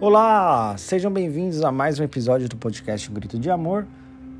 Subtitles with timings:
[0.00, 3.84] Olá, sejam bem-vindos a mais um episódio do podcast Grito de Amor.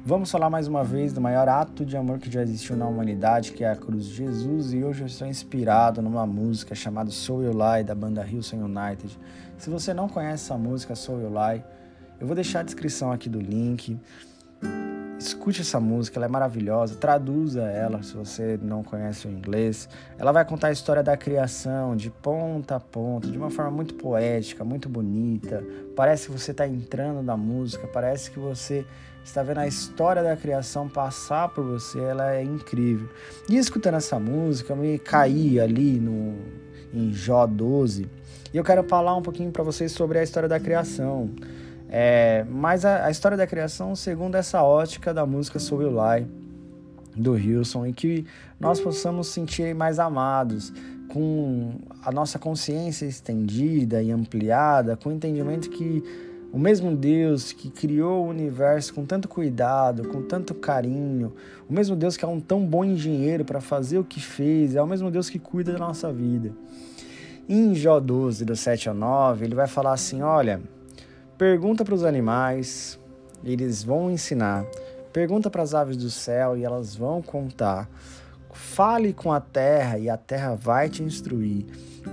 [0.07, 3.51] Vamos falar mais uma vez do maior ato de amor que já existiu na humanidade,
[3.51, 7.43] que é a cruz de Jesus, e hoje eu estou inspirado numa música chamada Soul
[7.43, 9.19] You Lie, da banda Hillsong United.
[9.59, 11.65] Se você não conhece essa música, Soul You Lie,
[12.21, 13.99] eu vou deixar a descrição aqui do link.
[15.19, 16.95] Escute essa música, ela é maravilhosa.
[16.95, 19.89] Traduza ela se você não conhece o inglês.
[20.17, 23.95] Ela vai contar a história da criação de ponta a ponta, de uma forma muito
[23.95, 25.65] poética, muito bonita.
[25.97, 28.87] Parece que você está entrando na música, parece que você
[29.25, 31.99] está vendo a história da criação passar por você.
[31.99, 33.09] Ela é incrível.
[33.49, 36.37] E escutando essa música, eu me caí ali no,
[36.95, 38.09] em Jó 12
[38.53, 41.31] e eu quero falar um pouquinho para vocês sobre a história da criação.
[41.91, 46.27] É, mas a, a, história da criação segundo essa ótica da música Soul You Lie,
[47.17, 48.27] do Wilson, e que
[48.61, 50.73] nós possamos sentir mais amados,
[51.09, 51.73] com
[52.05, 56.03] a nossa consciência estendida e ampliada, com o entendimento que
[56.53, 61.33] o mesmo Deus que criou o universo com tanto cuidado, com tanto carinho,
[61.69, 64.83] o mesmo Deus que é um tão bom engenheiro para fazer o que fez, é
[64.83, 66.53] o mesmo Deus que cuida da nossa vida.
[67.49, 70.61] Em Jó 12, do 7 ao 9, ele vai falar assim: olha.
[71.39, 72.99] Pergunta para os animais,
[73.45, 74.67] eles vão ensinar.
[75.13, 77.89] Pergunta para as aves do céu e elas vão contar.
[78.53, 81.65] Fale com a terra e a terra vai te instruir.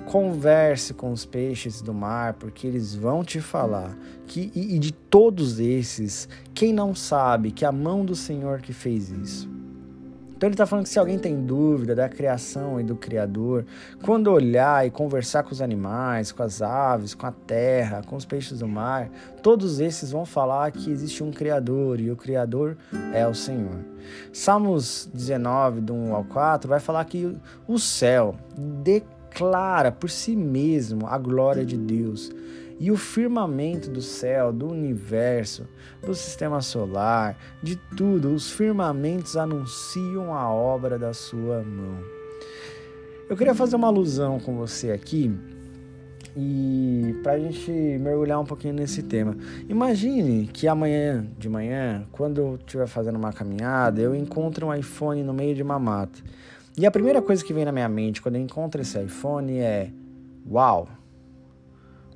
[0.05, 3.97] Converse com os peixes do mar, porque eles vão te falar.
[4.27, 8.73] Que, e, e de todos esses, quem não sabe que a mão do Senhor que
[8.73, 9.49] fez isso?
[10.45, 13.65] Então ele está falando que se alguém tem dúvida da criação e do Criador,
[14.03, 18.25] quando olhar e conversar com os animais, com as aves, com a terra, com os
[18.25, 19.09] peixes do mar,
[19.41, 22.77] todos esses vão falar que existe um Criador e o Criador
[23.11, 23.79] é o Senhor.
[24.31, 27.35] Salmos 19, do 1 ao 4, vai falar que
[27.67, 32.31] o céu declara por si mesmo a glória de Deus
[32.79, 35.67] e o firmamento do céu, do universo,
[36.05, 41.99] do sistema solar, de tudo, os firmamentos anunciam a obra da sua mão.
[43.29, 45.33] Eu queria fazer uma alusão com você aqui
[46.37, 49.37] e para a gente mergulhar um pouquinho nesse tema.
[49.69, 55.23] Imagine que amanhã de manhã, quando eu estiver fazendo uma caminhada, eu encontro um iPhone
[55.23, 56.21] no meio de uma mata.
[56.77, 59.89] E a primeira coisa que vem na minha mente quando eu encontro esse iPhone é:
[60.49, 60.89] Uau!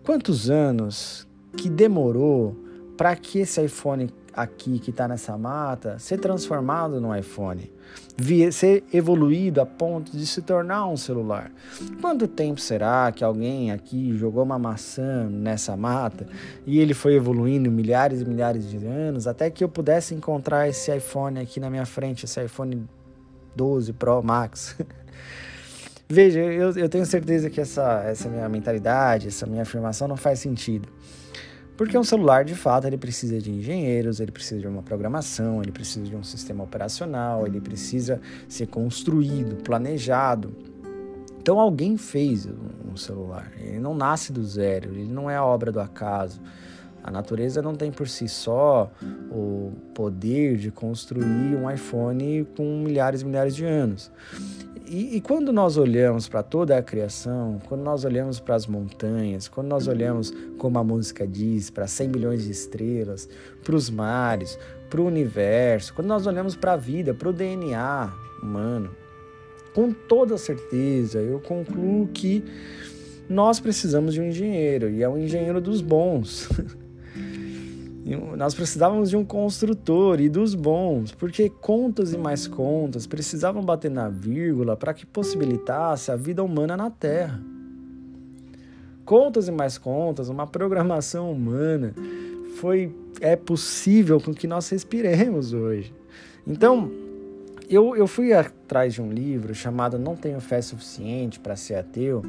[0.10, 2.58] Quantos anos que demorou
[2.98, 7.72] para que esse iPhone aqui que está nessa mata ser transformado num iPhone,
[8.52, 11.52] ser evoluído a ponto de se tornar um celular?
[12.02, 16.26] Quanto tempo será que alguém aqui jogou uma maçã nessa mata
[16.66, 20.92] e ele foi evoluindo milhares e milhares de anos até que eu pudesse encontrar esse
[20.92, 22.90] iPhone aqui na minha frente, esse iPhone
[23.56, 24.76] 12 Pro Max?
[26.12, 30.40] Veja, eu, eu tenho certeza que essa, essa minha mentalidade, essa minha afirmação não faz
[30.40, 30.90] sentido.
[31.78, 35.72] Porque um celular, de fato, ele precisa de engenheiros, ele precisa de uma programação, ele
[35.72, 40.52] precisa de um sistema operacional, ele precisa ser construído, planejado.
[41.40, 42.48] Então alguém fez
[42.92, 43.52] um celular.
[43.60, 46.42] Ele não nasce do zero, ele não é obra do acaso.
[47.04, 48.92] A natureza não tem por si só
[49.32, 54.12] o poder de construir um iPhone com milhares e milhares de anos.
[54.86, 59.48] E, e quando nós olhamos para toda a criação, quando nós olhamos para as montanhas,
[59.48, 63.30] quando nós olhamos, como a música diz, para 100 milhões de estrelas,
[63.64, 64.58] para os mares,
[64.90, 68.12] para o universo, quando nós olhamos para a vida, para o DNA
[68.42, 68.90] humano,
[69.76, 72.44] com toda certeza eu concluo que
[73.30, 76.50] nós precisamos de um engenheiro, e é um engenheiro dos bons.
[78.38, 83.92] Nós precisávamos de um construtor e dos bons, porque contas e mais contas precisavam bater
[83.92, 87.42] na vírgula para que possibilitasse a vida humana na Terra.
[89.06, 91.94] Contas e mais contas, uma programação humana
[92.60, 95.94] foi é possível com que nós respiremos hoje.
[96.48, 96.92] Então,
[97.70, 102.24] eu, eu fui atrás de um livro chamado Não Tenho Fé Suficiente para Ser Ateu,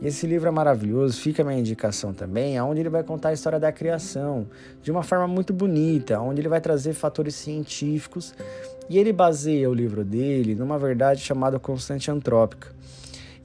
[0.00, 3.32] e esse livro é maravilhoso, fica a minha indicação também, onde ele vai contar a
[3.34, 4.46] história da criação
[4.82, 8.34] de uma forma muito bonita, onde ele vai trazer fatores científicos
[8.88, 12.74] e ele baseia o livro dele numa verdade chamada constante antrópica.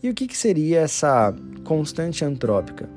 [0.01, 1.33] E o que, que seria essa
[1.63, 2.89] constante antrópica?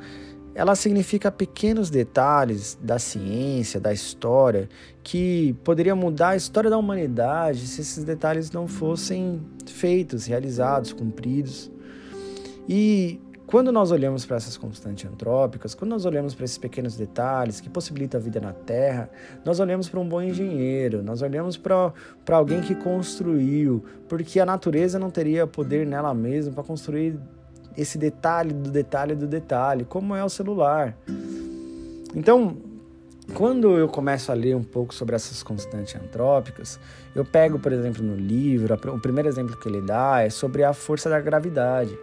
[0.54, 4.68] Ela significa pequenos detalhes da ciência, da história,
[5.02, 11.70] que poderiam mudar a história da humanidade se esses detalhes não fossem feitos, realizados, cumpridos.
[12.68, 17.60] E quando nós olhamos para essas constantes antrópicas, quando nós olhamos para esses pequenos detalhes
[17.60, 19.10] que possibilitam a vida na Terra,
[19.44, 21.92] nós olhamos para um bom engenheiro, nós olhamos para
[22.30, 27.18] alguém que construiu, porque a natureza não teria poder nela mesma para construir
[27.76, 30.96] esse detalhe do detalhe do detalhe, como é o celular.
[32.14, 32.56] Então,
[33.32, 36.78] quando eu começo a ler um pouco sobre essas constantes antrópicas,
[37.14, 40.74] eu pego, por exemplo, no livro, o primeiro exemplo que ele dá é sobre a
[40.74, 41.98] força da gravidade.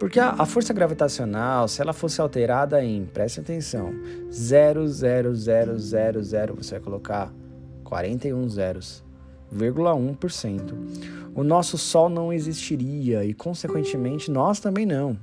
[0.00, 3.94] Porque a, a força gravitacional, se ela fosse alterada em, preste atenção,
[4.30, 7.32] 0,0000, você vai colocar
[7.84, 9.04] 41 zeros,
[9.54, 10.74] 1%,
[11.34, 15.18] o nosso Sol não existiria e, consequentemente, nós também não.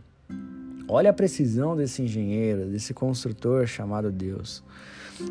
[0.88, 4.64] Olha a precisão desse engenheiro, desse construtor chamado Deus.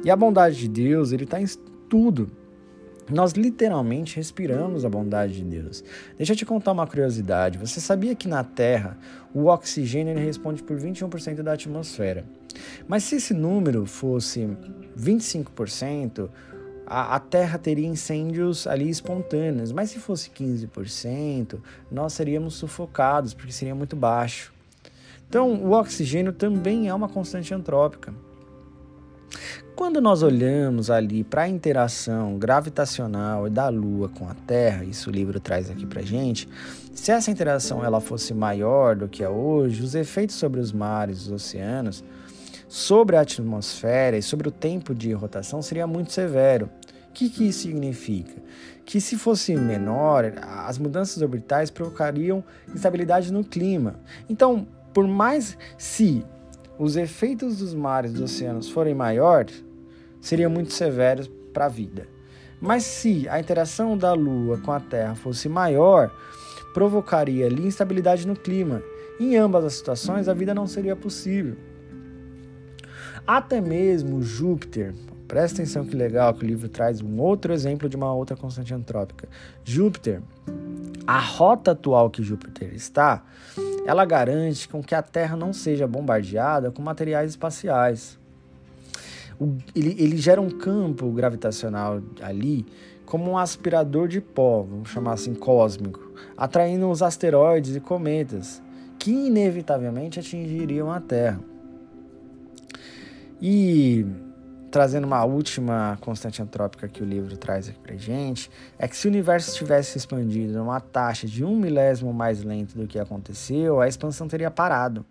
[0.05, 1.47] E a bondade de Deus, ele está em
[1.89, 2.31] tudo.
[3.11, 5.83] Nós literalmente respiramos a bondade de Deus.
[6.17, 7.59] Deixa eu te contar uma curiosidade.
[7.59, 8.99] Você sabia que na Terra
[9.35, 12.25] o oxigênio ele responde por 21% da atmosfera?
[12.87, 14.49] Mas se esse número fosse
[14.97, 16.29] 25%,
[16.89, 19.71] a, a Terra teria incêndios ali espontâneos.
[19.73, 21.59] Mas se fosse 15%,
[21.91, 24.53] nós seríamos sufocados, porque seria muito baixo.
[25.29, 28.15] Então, o oxigênio também é uma constante antrópica.
[29.77, 35.13] Quando nós olhamos ali para a interação gravitacional da Lua com a Terra, isso o
[35.13, 36.49] livro traz aqui para gente,
[36.95, 41.27] se essa interação ela fosse maior do que é hoje, os efeitos sobre os mares,
[41.27, 42.03] os oceanos,
[42.69, 46.71] sobre a atmosfera e sobre o tempo de rotação seria muito severo.
[47.09, 48.41] O que, que isso significa?
[48.85, 50.35] Que se fosse menor,
[50.67, 53.99] as mudanças orbitais provocariam instabilidade no clima.
[54.29, 56.25] Então, por mais se
[56.79, 59.65] os efeitos dos mares e dos oceanos forem maiores,
[60.21, 62.07] seriam muito severos para a vida.
[62.61, 66.13] Mas se a interação da Lua com a Terra fosse maior,
[66.75, 68.83] provocaria ali instabilidade no clima.
[69.19, 71.57] Em ambas as situações, a vida não seria possível.
[73.29, 74.95] Até mesmo Júpiter,
[75.29, 78.73] presta atenção que legal que o livro traz um outro exemplo de uma outra constante
[78.73, 79.29] antrópica.
[79.63, 80.23] Júpiter,
[81.07, 83.23] a rota atual que Júpiter está,
[83.85, 88.19] ela garante com que a Terra não seja bombardeada com materiais espaciais.
[89.39, 92.65] O, ele, ele gera um campo gravitacional ali
[93.05, 98.63] como um aspirador de pó, vamos chamar assim, cósmico, atraindo os asteroides e cometas,
[98.99, 101.58] que inevitavelmente atingiriam a Terra.
[103.41, 104.07] E
[104.71, 109.07] trazendo uma última constante antrópica que o livro traz aqui pra gente, é que se
[109.07, 113.89] o universo tivesse expandido numa taxa de um milésimo mais lento do que aconteceu, a
[113.89, 115.05] expansão teria parado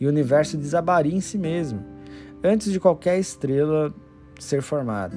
[0.00, 1.84] e o universo desabaria em si mesmo,
[2.42, 3.94] antes de qualquer estrela
[4.38, 5.16] ser formada.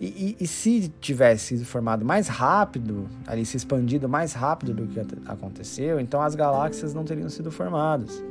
[0.00, 4.86] E, e, e, se tivesse sido formado mais rápido, ali se expandido mais rápido do
[4.88, 8.22] que aconteceu, então as galáxias não teriam sido formadas.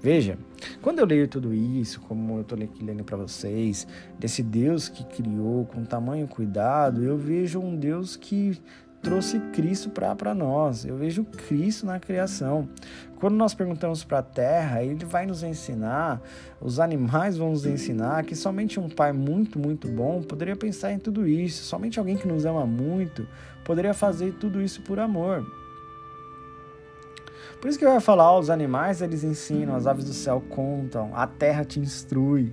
[0.00, 0.38] Veja,
[0.80, 3.86] quando eu leio tudo isso, como eu estou aqui lendo para vocês,
[4.18, 8.60] desse Deus que criou com tamanho cuidado, eu vejo um Deus que
[9.04, 10.84] trouxe Cristo para nós.
[10.84, 12.66] Eu vejo Cristo na criação.
[13.16, 16.20] Quando nós perguntamos para a terra, ele vai nos ensinar,
[16.60, 20.98] os animais vão nos ensinar que somente um pai muito, muito bom poderia pensar em
[20.98, 21.64] tudo isso.
[21.64, 23.28] Somente alguém que nos ama muito
[23.62, 25.63] poderia fazer tudo isso por amor.
[27.64, 31.26] Por isso que vai falar, os animais eles ensinam, as aves do céu contam, a
[31.26, 32.52] terra te instrui.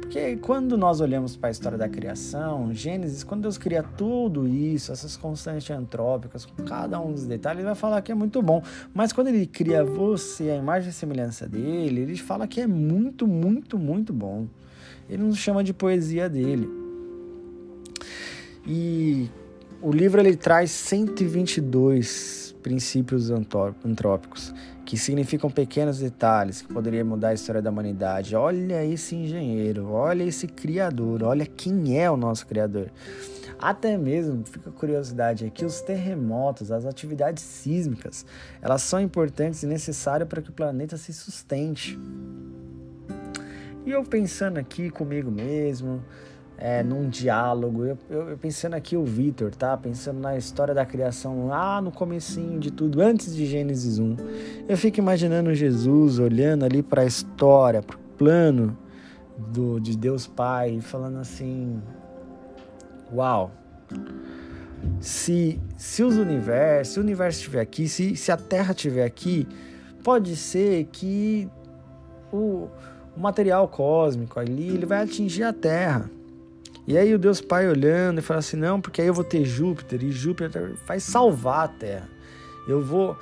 [0.00, 4.90] Porque quando nós olhamos para a história da criação, Gênesis, quando Deus cria tudo isso,
[4.90, 8.60] essas constantes antrópicas, cada um dos detalhes, ele vai falar que é muito bom.
[8.92, 13.28] Mas quando ele cria você, a imagem e semelhança dele, ele fala que é muito,
[13.28, 14.48] muito, muito bom.
[15.08, 16.68] Ele nos chama de poesia dele.
[18.66, 19.30] E
[19.80, 24.52] o livro ele traz 122 princípios antrópicos,
[24.84, 28.34] que significam pequenos detalhes que poderiam mudar a história da humanidade.
[28.34, 32.90] Olha esse engenheiro, olha esse criador, olha quem é o nosso criador.
[33.56, 38.26] Até mesmo, fica curiosidade aqui, os terremotos, as atividades sísmicas,
[38.60, 41.96] elas são importantes e necessárias para que o planeta se sustente.
[43.84, 46.02] E eu pensando aqui comigo mesmo,
[46.58, 47.84] é, num diálogo.
[47.84, 49.76] Eu, eu, eu, pensando aqui o Vitor, tá?
[49.76, 54.16] Pensando na história da criação lá no comecinho de tudo, antes de Gênesis 1.
[54.68, 58.76] Eu fico imaginando Jesus olhando ali para a história, para o plano
[59.36, 61.80] do, de Deus Pai, falando assim:
[63.12, 63.50] Uau!
[65.00, 69.46] Se, se os universos, se o universo estiver aqui, se, se a Terra estiver aqui,
[70.02, 71.48] pode ser que
[72.32, 72.68] o,
[73.16, 76.10] o material cósmico ali ele vai atingir a Terra.
[76.86, 79.44] E aí o Deus Pai olhando e fala assim: não, porque aí eu vou ter
[79.44, 82.08] Júpiter e Júpiter vai salvar a Terra.
[82.68, 83.16] Eu vou.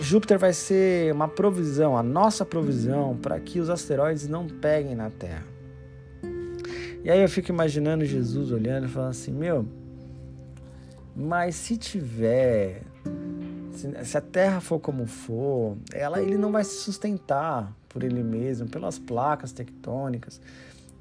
[0.00, 5.10] Júpiter vai ser uma provisão, a nossa provisão, para que os asteroides não peguem na
[5.10, 5.44] Terra.
[7.04, 9.64] E aí eu fico imaginando Jesus olhando e falando assim: meu,
[11.14, 12.82] mas se tiver,
[13.72, 18.68] se, a Terra for como for, ela, ele não vai se sustentar, por ele mesmo,
[18.68, 20.40] pelas placas tectônicas.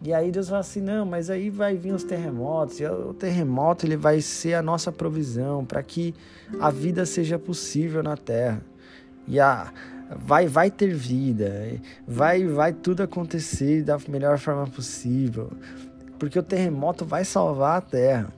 [0.01, 3.85] E aí Deus fala assim: "Não, mas aí vai vir os terremotos, e o terremoto
[3.85, 6.15] ele vai ser a nossa provisão para que
[6.59, 8.61] a vida seja possível na terra".
[9.27, 9.71] E a
[10.17, 11.51] vai vai ter vida,
[12.07, 15.51] vai vai tudo acontecer da melhor forma possível,
[16.17, 18.29] porque o terremoto vai salvar a terra.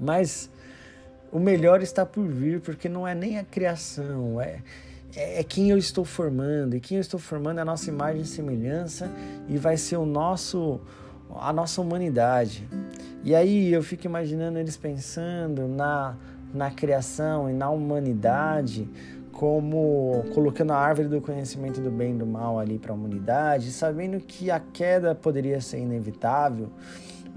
[0.00, 0.50] Mas
[1.30, 4.60] o melhor está por vir, porque não é nem a criação, é,
[5.14, 6.76] é, é quem eu estou formando.
[6.76, 9.10] E quem eu estou formando é a nossa imagem e semelhança
[9.48, 10.80] e vai ser o nosso
[11.36, 12.66] a nossa humanidade.
[13.22, 16.16] E aí eu fico imaginando eles pensando na,
[16.54, 18.88] na criação e na humanidade
[19.30, 23.70] como colocando a árvore do conhecimento do bem e do mal ali para a humanidade,
[23.70, 26.70] sabendo que a queda poderia ser inevitável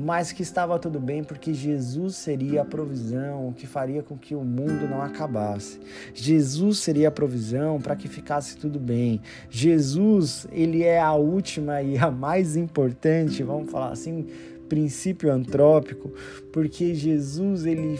[0.03, 4.43] mas que estava tudo bem porque Jesus seria a provisão que faria com que o
[4.43, 5.79] mundo não acabasse.
[6.13, 9.21] Jesus seria a provisão para que ficasse tudo bem.
[9.49, 14.25] Jesus, ele é a última e a mais importante, vamos falar assim,
[14.67, 16.11] princípio antrópico,
[16.51, 17.99] porque Jesus, ele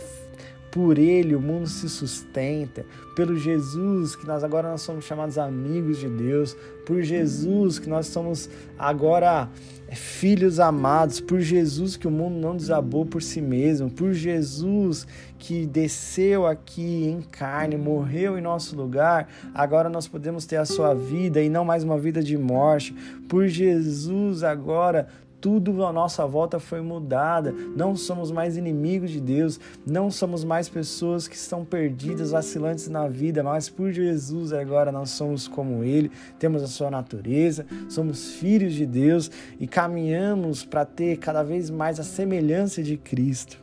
[0.72, 5.98] por ele o mundo se sustenta, pelo Jesus que nós agora nós somos chamados amigos
[5.98, 8.50] de Deus, por Jesus que nós somos
[8.80, 9.50] agora
[9.92, 15.06] filhos amados, por Jesus que o mundo não desabou por si mesmo, por Jesus
[15.38, 20.94] que desceu aqui em carne, morreu em nosso lugar, agora nós podemos ter a sua
[20.94, 22.94] vida e não mais uma vida de morte.
[23.28, 25.08] Por Jesus agora
[25.42, 27.52] tudo à nossa volta foi mudada.
[27.76, 33.08] Não somos mais inimigos de Deus, não somos mais pessoas que estão perdidas, vacilantes na
[33.08, 38.74] vida, mas por Jesus agora nós somos como Ele, temos a sua natureza, somos filhos
[38.74, 43.58] de Deus e caminhamos para ter cada vez mais a semelhança de Cristo,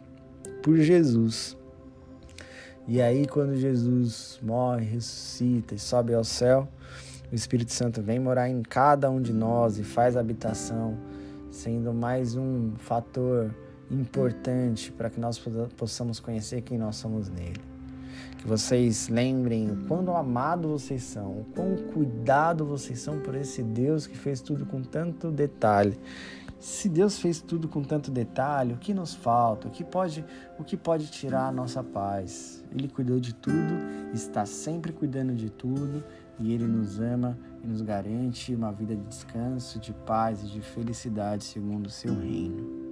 [0.62, 1.56] por Jesus.
[2.88, 6.66] E aí, quando Jesus morre, ressuscita e sobe ao céu,
[7.30, 10.96] o Espírito Santo vem morar em cada um de nós e faz habitação
[11.58, 13.52] sendo mais um fator
[13.90, 15.42] importante para que nós
[15.76, 17.60] possamos conhecer quem nós somos nele.
[18.38, 23.60] Que vocês lembrem o quão amado vocês são, o quão cuidado vocês são por esse
[23.60, 25.98] Deus que fez tudo com tanto detalhe.
[26.60, 29.66] Se Deus fez tudo com tanto detalhe, o que nos falta?
[29.66, 30.24] O que pode,
[30.60, 32.64] o que pode tirar a nossa paz?
[32.70, 33.74] Ele cuidou de tudo,
[34.14, 36.04] está sempre cuidando de tudo
[36.38, 37.36] e Ele nos ama
[37.68, 42.87] nos garante uma vida de descanso, de paz e de felicidade segundo o seu reino.